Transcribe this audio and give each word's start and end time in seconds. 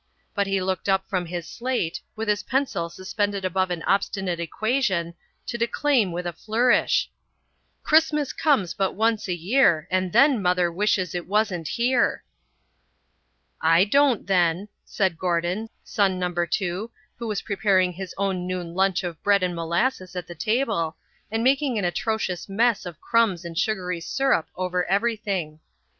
But 0.33 0.47
he 0.47 0.59
looked 0.63 0.89
up 0.89 1.07
from 1.07 1.27
his 1.27 1.47
slate, 1.47 2.01
with 2.15 2.27
his 2.27 2.41
pencil 2.41 2.89
suspended 2.89 3.45
above 3.45 3.69
an 3.69 3.83
obstinate 3.83 4.39
equation, 4.39 5.13
to 5.45 5.59
declaim 5.59 6.11
with 6.11 6.25
a 6.25 6.33
flourish: 6.33 7.11
"Christmas 7.83 8.33
comes 8.33 8.73
but 8.73 8.95
once 8.95 9.27
a 9.27 9.35
year, 9.37 9.87
And 9.91 10.11
then 10.11 10.41
Mother 10.41 10.71
wishes 10.71 11.13
it 11.13 11.27
wasn't 11.27 11.67
here." 11.67 12.23
"I 13.61 13.83
don't, 13.85 14.25
then," 14.25 14.69
said 14.83 15.19
Gordon, 15.19 15.69
son 15.83 16.17
number 16.17 16.47
two, 16.47 16.89
who 17.19 17.27
was 17.27 17.43
preparing 17.43 17.93
his 17.93 18.15
own 18.17 18.47
noon 18.47 18.73
lunch 18.73 19.03
of 19.03 19.21
bread 19.21 19.43
and 19.43 19.55
molasses 19.55 20.15
at 20.15 20.25
the 20.25 20.33
table, 20.33 20.95
and 21.29 21.43
making 21.43 21.77
an 21.77 21.85
atrocious 21.85 22.49
mess 22.49 22.87
of 22.87 22.99
crumbs 23.01 23.45
and 23.45 23.55
sugary 23.55 23.99
syrup 23.99 24.47
over 24.55 24.83
everything. 24.85 25.59